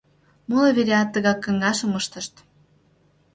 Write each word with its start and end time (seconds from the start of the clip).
Моло 0.49 0.69
вереат 0.77 1.09
тыгак 1.13 1.39
каҥашым 1.45 1.91
ыштышт. 1.99 2.33